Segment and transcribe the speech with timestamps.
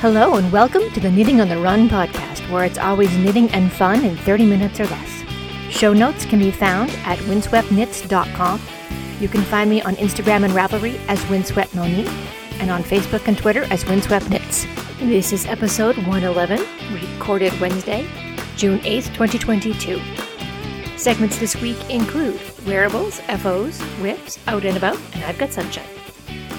[0.00, 3.72] Hello, and welcome to the Knitting on the Run podcast, where it's always knitting and
[3.72, 5.24] fun in 30 minutes or less.
[5.70, 8.60] Show notes can be found at windsweptknits.com.
[9.18, 12.06] You can find me on Instagram and Ravelry as Windswept Monique,
[12.60, 14.66] and on Facebook and Twitter as Windswept Knits.
[15.00, 18.06] This is episode 111, recorded Wednesday,
[18.54, 20.00] June 8th, 2022.
[20.96, 25.97] Segments this week include wearables, FOs, WIPs, out and about, and I've got sunshine.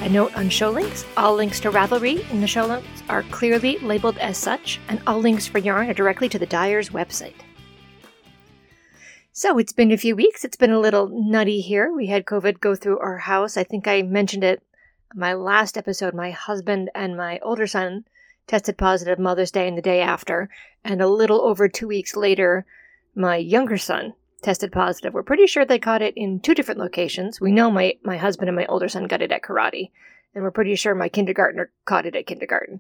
[0.02, 1.06] A note on show links.
[1.18, 5.20] All links to Ravelry in the show notes are clearly labeled as such, and all
[5.20, 7.36] links for yarn are directly to the dyer's website.
[9.34, 10.46] So it's been a few weeks.
[10.46, 11.92] It's been a little nutty here.
[11.92, 13.58] We had COVID go through our house.
[13.58, 14.64] I think I mentioned it
[15.14, 16.14] my last episode.
[16.14, 18.06] My husband and my older son
[18.48, 20.50] tested positive Mother's Day and the day after,
[20.82, 22.66] and a little over two weeks later,
[23.16, 25.14] my younger son tested positive.
[25.14, 27.40] We're pretty sure they caught it in two different locations.
[27.40, 29.92] We know my, my husband and my older son got it at karate,
[30.34, 32.80] and we're pretty sure my kindergartner caught it at kindergarten.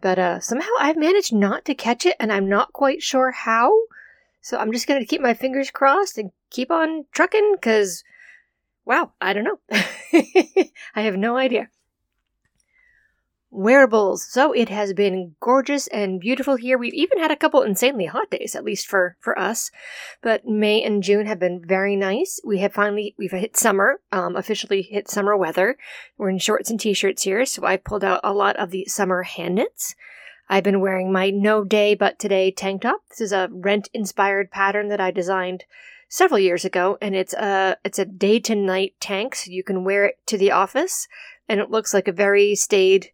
[0.00, 3.72] But uh, somehow I've managed not to catch it, and I'm not quite sure how.
[4.40, 8.04] So I'm just going to keep my fingers crossed and keep on trucking because,
[8.84, 9.58] wow, I don't know.
[10.94, 11.68] I have no idea.
[13.60, 14.22] Wearables.
[14.22, 16.78] So it has been gorgeous and beautiful here.
[16.78, 19.70] We've even had a couple insanely hot days, at least for, for us.
[20.22, 22.40] But May and June have been very nice.
[22.42, 25.76] We have finally, we've hit summer, um, officially hit summer weather.
[26.16, 27.44] We're in shorts and t-shirts here.
[27.44, 29.94] So I pulled out a lot of the summer hand knits.
[30.48, 33.02] I've been wearing my no day but today tank top.
[33.10, 35.64] This is a rent inspired pattern that I designed
[36.08, 39.84] several years ago and it's a it's a day to night tank so you can
[39.84, 41.06] wear it to the office
[41.46, 43.10] and it looks like a very staid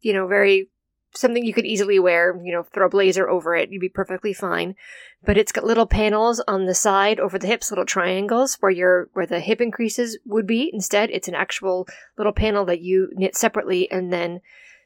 [0.00, 0.68] you know, very
[1.14, 4.32] something you could easily wear, you know, throw a blazer over it, you'd be perfectly
[4.32, 4.74] fine.
[5.24, 9.08] But it's got little panels on the side over the hips, little triangles where your
[9.12, 10.70] where the hip increases would be.
[10.72, 14.40] Instead, it's an actual little panel that you knit separately and then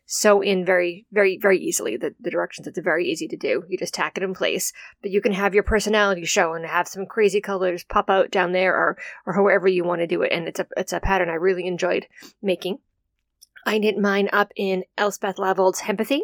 [0.07, 1.97] sew in very, very, very easily.
[1.97, 3.65] The, the directions, it's very easy to do.
[3.69, 4.73] You just tack it in place.
[5.01, 8.53] But you can have your personality show and have some crazy colors pop out down
[8.53, 8.97] there or
[9.27, 10.33] or however you want to do it.
[10.33, 12.07] And it's a it's a pattern I really enjoyed
[12.41, 12.79] making.
[13.65, 16.23] I knit mine up in Elsebeth Lavold's Hempathy.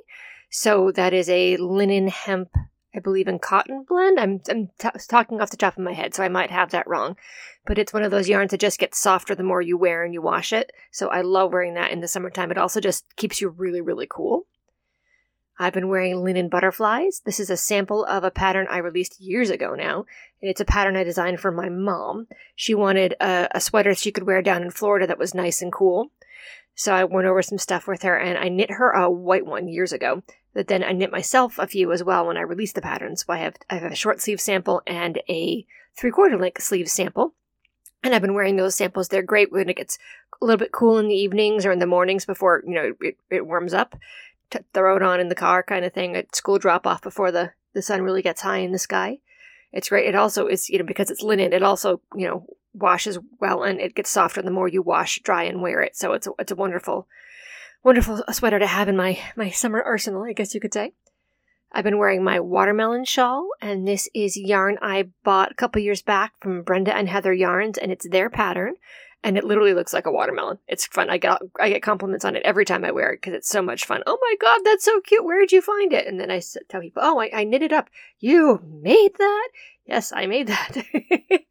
[0.51, 2.51] So that is a linen hemp,
[2.95, 4.19] I believe, in cotton blend.
[4.19, 6.87] I'm, I'm t- talking off the top of my head, so I might have that
[6.87, 7.17] wrong.
[7.67, 10.15] But it's one of those yarns that just gets softer the more you wear and
[10.15, 10.73] you wash it.
[10.91, 12.51] So I love wearing that in the summertime.
[12.51, 14.47] It also just keeps you really, really cool.
[15.61, 17.21] I've been wearing linen butterflies.
[17.25, 20.07] This is a sample of a pattern I released years ago now.
[20.41, 22.29] And it's a pattern I designed for my mom.
[22.55, 25.73] She wanted a, a sweater she could wear down in Florida that was nice and
[25.73, 26.13] cool.
[26.79, 29.67] So I went over some stuff with her and I knit her a white one
[29.67, 30.23] years ago.
[30.55, 33.25] But then I knit myself a few as well when I released the patterns.
[33.27, 35.67] So I have I have a short sleeve sample and a
[35.97, 37.35] three quarter length sleeve sample.
[38.05, 39.09] And I've been wearing those samples.
[39.09, 39.99] They're great when it gets
[40.41, 43.17] a little bit cool in the evenings or in the mornings before, you know, it,
[43.29, 43.97] it warms up.
[44.73, 47.51] Throw it on in the car kind of thing at school drop off before the,
[47.75, 49.19] the sun really gets high in the sky.
[49.73, 50.07] It's great.
[50.07, 52.47] It also is, you know, because it's linen, it also, you know,
[52.81, 55.97] washes well and it gets softer the more you wash, dry, and wear it.
[55.97, 57.07] So it's a, it's a wonderful,
[57.83, 60.93] wonderful sweater to have in my, my summer arsenal, I guess you could say.
[61.71, 66.01] I've been wearing my watermelon shawl, and this is yarn I bought a couple years
[66.01, 68.77] back from Brenda and Heather Yarns, and it's their pattern,
[69.23, 70.59] and it literally looks like a watermelon.
[70.67, 71.11] It's fun.
[71.11, 73.61] I get I get compliments on it every time I wear it because it's so
[73.61, 74.03] much fun.
[74.07, 75.25] Oh my god, that's so cute!
[75.25, 76.07] Where did you find it?
[76.07, 77.91] And then I tell people, oh, I, I knit it up.
[78.19, 79.49] You made that?
[79.85, 80.77] Yes, I made that.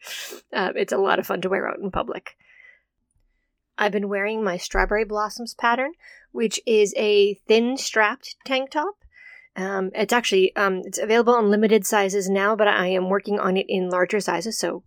[0.53, 2.38] um, it's a lot of fun to wear out in public.
[3.78, 5.94] I've been wearing my Strawberry Blossoms pattern,
[6.31, 8.96] which is a thin strapped tank top.
[9.56, 13.57] Um, it's actually um, it's available in limited sizes now, but I am working on
[13.57, 14.84] it in larger sizes, so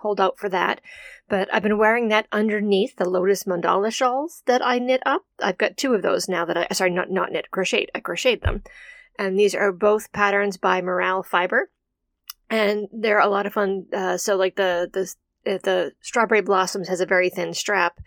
[0.00, 0.80] hold out for that.
[1.28, 5.22] But I've been wearing that underneath the Lotus Mandala shawls that I knit up.
[5.40, 7.90] I've got two of those now that I sorry not not knit crocheted.
[7.94, 8.62] I crocheted them,
[9.18, 11.70] and these are both patterns by Morale Fiber
[12.54, 13.86] and they're a lot of fun.
[13.92, 15.12] Uh, so like the the
[15.44, 18.00] the strawberry blossoms has a very thin strap,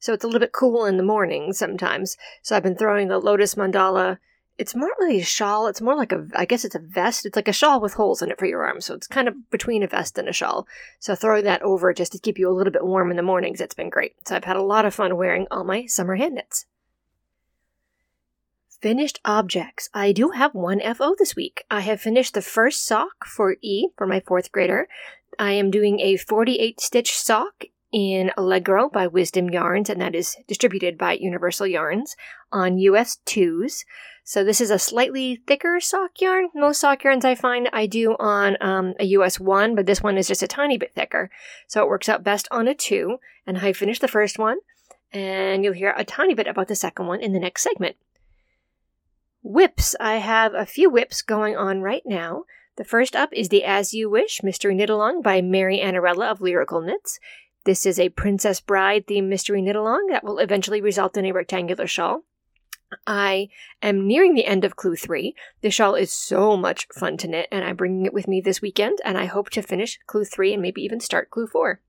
[0.00, 2.16] so it's a little bit cool in the morning sometimes.
[2.42, 4.18] So I've been throwing the lotus mandala.
[4.58, 5.66] It's more really a shawl.
[5.68, 7.24] It's more like a, I guess it's a vest.
[7.24, 8.84] It's like a shawl with holes in it for your arms.
[8.84, 10.66] So it's kind of between a vest and a shawl.
[11.00, 13.60] So throwing that over just to keep you a little bit warm in the mornings.
[13.60, 14.14] It's been great.
[14.28, 16.66] So I've had a lot of fun wearing all my summer hand knits.
[18.82, 19.88] Finished objects.
[19.94, 21.64] I do have one FO this week.
[21.70, 24.88] I have finished the first sock for E for my fourth grader.
[25.38, 30.36] I am doing a 48 stitch sock in Allegro by Wisdom Yarns, and that is
[30.48, 32.16] distributed by Universal Yarns
[32.50, 33.84] on US 2s.
[34.24, 36.48] So this is a slightly thicker sock yarn.
[36.52, 40.18] Most sock yarns I find I do on um, a US 1, but this one
[40.18, 41.30] is just a tiny bit thicker.
[41.68, 43.18] So it works out best on a 2.
[43.46, 44.58] And I finished the first one,
[45.12, 47.94] and you'll hear a tiny bit about the second one in the next segment.
[49.44, 49.96] WIPs.
[49.98, 52.44] I have a few WIPs going on right now.
[52.76, 56.40] The first up is the As You Wish Mystery Knit Along by Mary Annarella of
[56.40, 57.18] Lyrical Knits.
[57.64, 61.32] This is a Princess Bride themed mystery knit along that will eventually result in a
[61.32, 62.22] rectangular shawl.
[63.04, 63.48] I
[63.82, 65.34] am nearing the end of Clue 3.
[65.60, 68.62] The shawl is so much fun to knit, and I'm bringing it with me this
[68.62, 71.80] weekend, and I hope to finish Clue 3 and maybe even start Clue 4.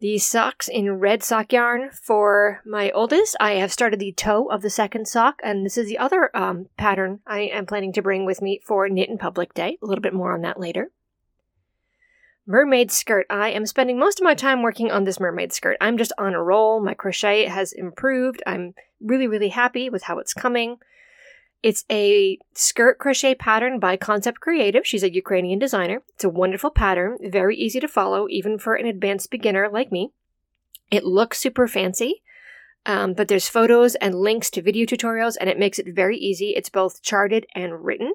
[0.00, 3.34] The socks in red sock yarn for my oldest.
[3.40, 6.68] I have started the toe of the second sock, and this is the other um,
[6.76, 9.76] pattern I am planning to bring with me for Knit in Public Day.
[9.82, 10.92] A little bit more on that later.
[12.46, 13.26] Mermaid skirt.
[13.28, 15.76] I am spending most of my time working on this mermaid skirt.
[15.80, 16.80] I'm just on a roll.
[16.80, 18.40] My crochet has improved.
[18.46, 20.78] I'm really, really happy with how it's coming.
[21.60, 24.86] It's a skirt crochet pattern by Concept Creative.
[24.86, 26.02] She's a Ukrainian designer.
[26.14, 30.12] It's a wonderful pattern, very easy to follow, even for an advanced beginner like me.
[30.90, 32.22] It looks super fancy,
[32.86, 36.50] um, but there's photos and links to video tutorials, and it makes it very easy.
[36.50, 38.14] It's both charted and written.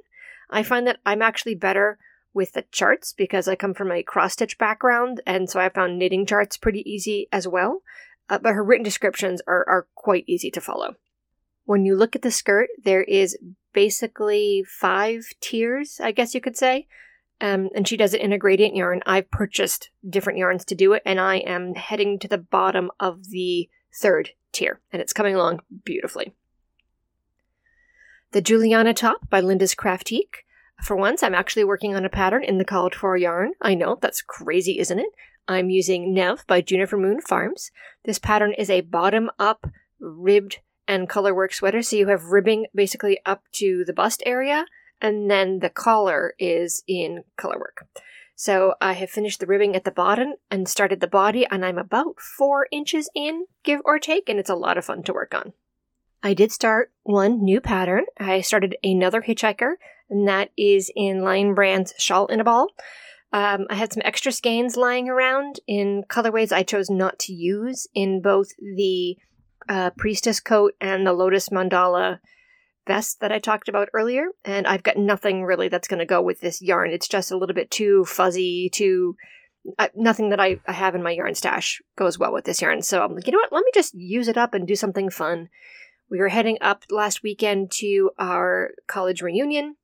[0.49, 1.99] I find that I'm actually better
[2.33, 5.99] with the charts because I come from a cross stitch background, and so I found
[5.99, 7.81] knitting charts pretty easy as well.
[8.29, 10.95] Uh, but her written descriptions are, are quite easy to follow.
[11.65, 13.37] When you look at the skirt, there is
[13.73, 16.87] basically five tiers, I guess you could say.
[17.41, 19.01] Um, and she does it in a gradient yarn.
[19.05, 23.29] I've purchased different yarns to do it, and I am heading to the bottom of
[23.29, 26.33] the third tier, and it's coming along beautifully.
[28.31, 30.45] The Juliana top by Linda's Craftique.
[30.81, 33.53] For once, I'm actually working on a pattern in the called for yarn.
[33.61, 35.09] I know, that's crazy, isn't it?
[35.47, 37.71] I'm using Nev by Juniper Moon Farms.
[38.05, 39.67] This pattern is a bottom up
[39.99, 41.81] ribbed and colorwork sweater.
[41.81, 44.65] So you have ribbing basically up to the bust area,
[45.01, 47.85] and then the collar is in colorwork.
[48.35, 51.77] So I have finished the ribbing at the bottom and started the body, and I'm
[51.77, 55.33] about four inches in, give or take, and it's a lot of fun to work
[55.33, 55.53] on.
[56.23, 58.05] I did start one new pattern.
[58.17, 59.73] I started another hitchhiker,
[60.09, 62.69] and that is in Lion Brand's Shawl in a Ball.
[63.33, 67.87] Um, I had some extra skeins lying around in colorways I chose not to use
[67.93, 69.17] in both the
[69.69, 72.19] uh, priestess coat and the lotus mandala
[72.85, 76.21] vest that I talked about earlier, and I've got nothing really that's going to go
[76.21, 76.91] with this yarn.
[76.91, 79.15] It's just a little bit too fuzzy, too.
[79.79, 82.81] Uh, nothing that I, I have in my yarn stash goes well with this yarn.
[82.81, 83.53] So I'm like, you know what?
[83.53, 85.47] Let me just use it up and do something fun.
[86.11, 89.77] We were heading up last weekend to our college reunion,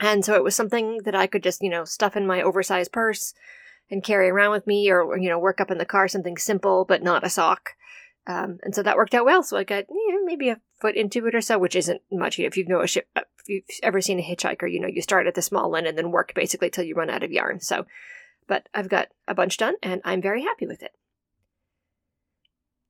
[0.00, 2.90] and so it was something that I could just, you know, stuff in my oversized
[2.90, 3.32] purse
[3.90, 6.84] and carry around with me, or, you know, work up in the car, something simple
[6.84, 7.70] but not a sock.
[8.26, 9.42] Um, and so that worked out well.
[9.42, 12.38] So I got yeah, maybe a foot into it or so, which isn't much.
[12.38, 15.42] If you've uh, if you've ever seen a hitchhiker, you know you start at the
[15.42, 17.60] small end and then work basically till you run out of yarn.
[17.60, 17.86] So,
[18.46, 20.92] but I've got a bunch done, and I'm very happy with it.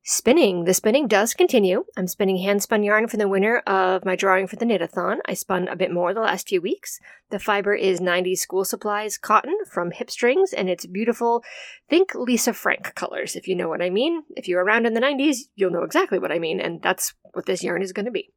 [0.07, 0.65] Spinning.
[0.67, 1.87] The spinning does continue.
[1.97, 5.21] I'm spinning hand spun yarn for the winner of my drawing for the knitathon.
[5.25, 7.01] I spun a bit more the last few weeks.
[7.31, 11.43] The fiber is 90 school supplies cotton from Hip Strings, and it's beautiful.
[11.89, 14.25] Think Lisa Frank colors, if you know what I mean.
[14.37, 17.47] If you're around in the 90s, you'll know exactly what I mean, and that's what
[17.47, 18.29] this yarn is going to be.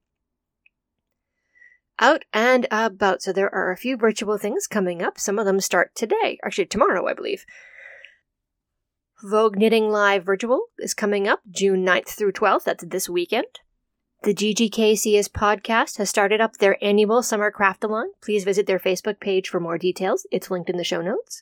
[2.00, 3.22] Out and about.
[3.22, 5.20] So there are a few virtual things coming up.
[5.20, 7.46] Some of them start today, actually tomorrow, I believe.
[9.24, 12.66] Vogue Knitting Live Virtual is coming up June 9th through 12th.
[12.66, 13.48] That's this weekend.
[14.22, 18.12] The GGKCS podcast has started up their annual summer craft-along.
[18.22, 20.28] Please visit their Facebook page for more details.
[20.32, 21.42] It's linked in the show notes.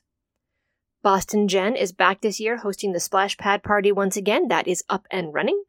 [1.03, 4.48] Boston Jen is back this year hosting the Splash Pad Party once again.
[4.48, 5.62] That is up and running.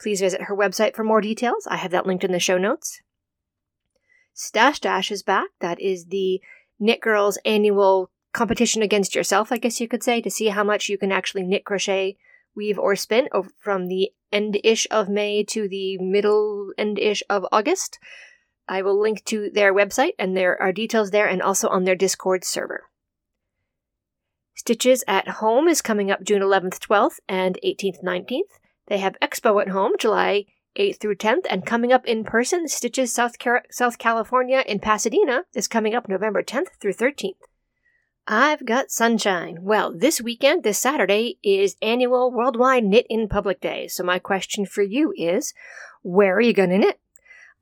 [0.00, 1.68] Please visit her website for more details.
[1.68, 3.00] I have that linked in the show notes.
[4.32, 5.50] Stash Dash is back.
[5.60, 6.40] That is the
[6.82, 10.98] Knitgirllls annual competition against yourself, I guess you could say, to see how much you
[10.98, 12.18] can actually knit, crochet,
[12.54, 17.46] weave, or spin from the end ish of May to the middle end ish of
[17.50, 17.98] August.
[18.68, 21.94] I will link to their website, and there are details there and also on their
[21.94, 22.84] Discord server.
[24.54, 28.58] Stitches at Home is coming up June 11th, 12th, and 18th, 19th.
[28.88, 33.12] They have Expo at Home July 8th through 10th, and coming up in person, Stitches
[33.12, 37.34] South, Car- South California in Pasadena is coming up November 10th through 13th.
[38.26, 39.58] I've got sunshine.
[39.60, 43.86] Well, this weekend, this Saturday, is annual Worldwide Knit in Public Day.
[43.86, 45.52] So my question for you is,
[46.02, 47.00] where are you going to knit?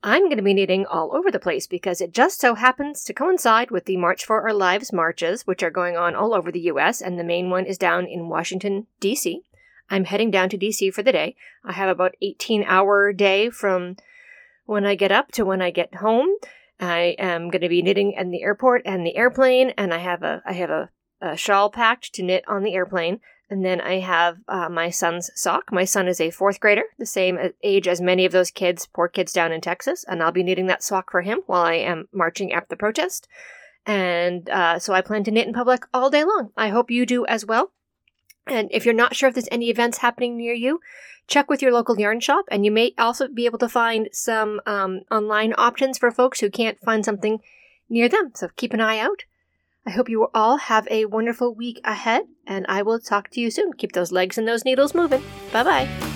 [0.01, 3.13] I'm going to be knitting all over the place because it just so happens to
[3.13, 6.61] coincide with the March for Our Lives marches, which are going on all over the
[6.61, 9.43] US, and the main one is down in Washington, D.C.
[9.89, 10.91] I'm heading down to D.C.
[10.91, 11.35] for the day.
[11.65, 13.97] I have about 18 hour day from
[14.65, 16.29] when I get up to when I get home.
[16.79, 20.23] I am going to be knitting in the airport and the airplane, and I have
[20.23, 20.89] a I have a,
[21.21, 23.19] a shawl packed to knit on the airplane.
[23.49, 25.71] And then I have uh, my son's sock.
[25.71, 29.07] My son is a fourth grader, the same age as many of those kids, poor
[29.07, 30.03] kids down in Texas.
[30.07, 33.27] And I'll be knitting that sock for him while I am marching after the protest.
[33.85, 36.49] And uh, so I plan to knit in public all day long.
[36.57, 37.73] I hope you do as well.
[38.47, 40.79] And if you're not sure if there's any events happening near you,
[41.27, 42.45] check with your local yarn shop.
[42.51, 46.49] And you may also be able to find some um, online options for folks who
[46.49, 47.39] can't find something
[47.89, 48.31] near them.
[48.35, 49.23] So keep an eye out.
[49.85, 53.51] I hope you all have a wonderful week ahead, and I will talk to you
[53.51, 53.73] soon.
[53.73, 55.21] Keep those legs and those needles moving.
[55.51, 56.12] Bye bye.